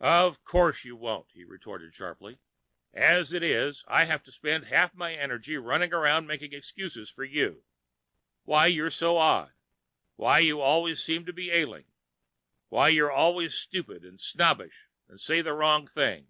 "Of 0.00 0.42
course 0.42 0.84
you 0.86 0.96
won't," 0.96 1.32
he 1.32 1.44
retorted 1.44 1.92
sharply. 1.92 2.38
"As 2.94 3.30
it 3.34 3.42
is, 3.42 3.84
I 3.88 4.04
have 4.06 4.22
to 4.22 4.32
spend 4.32 4.68
half 4.68 4.94
my 4.94 5.14
energy 5.14 5.58
running 5.58 5.92
around 5.92 6.26
making 6.26 6.54
excuses 6.54 7.10
for 7.10 7.24
you 7.24 7.66
why 8.44 8.68
you're 8.68 8.88
so 8.88 9.18
odd, 9.18 9.52
why 10.16 10.38
you 10.38 10.62
always 10.62 11.04
seem 11.04 11.26
to 11.26 11.34
be 11.34 11.50
ailing, 11.50 11.92
why 12.70 12.88
you're 12.88 13.12
always 13.12 13.52
stupid 13.54 14.02
and 14.02 14.18
snobbish 14.18 14.88
and 15.08 15.20
say 15.20 15.42
the 15.42 15.52
wrong 15.52 15.86
thing. 15.86 16.28